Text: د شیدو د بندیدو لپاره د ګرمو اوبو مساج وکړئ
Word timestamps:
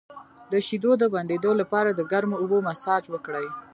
د 0.51 0.53
شیدو 0.67 0.91
د 1.01 1.03
بندیدو 1.13 1.51
لپاره 1.61 1.89
د 1.93 2.01
ګرمو 2.11 2.35
اوبو 2.41 2.57
مساج 2.67 3.03
وکړئ 3.09 3.47